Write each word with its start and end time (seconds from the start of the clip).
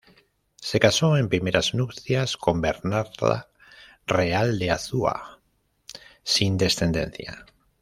Se 0.55 0.79
casó 0.79 1.15
en 1.15 1.29
primeras 1.29 1.75
nupcias 1.75 2.35
con 2.35 2.59
Bernarda 2.59 3.51
Real 4.07 4.57
de 4.57 4.71
Azúa, 4.71 5.39
sin 6.23 6.57
descendencia. 6.57 7.45